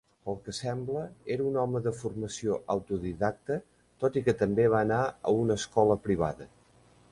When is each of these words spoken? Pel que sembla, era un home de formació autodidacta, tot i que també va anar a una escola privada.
Pel 0.27 0.37
que 0.45 0.53
sembla, 0.59 1.01
era 1.35 1.45
un 1.49 1.59
home 1.63 1.81
de 1.87 1.93
formació 1.97 2.57
autodidacta, 2.77 3.59
tot 4.05 4.19
i 4.21 4.25
que 4.31 4.37
també 4.43 4.65
va 4.77 4.83
anar 4.87 5.01
a 5.33 5.37
una 5.45 5.61
escola 5.63 6.03
privada. 6.09 6.53